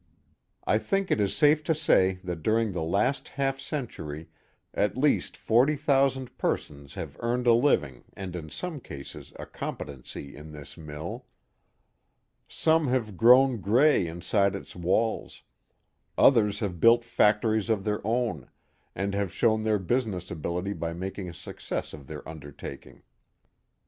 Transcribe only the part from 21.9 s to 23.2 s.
of their undertaking.